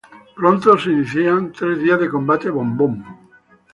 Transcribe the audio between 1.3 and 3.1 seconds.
tres días de combates en Bombón.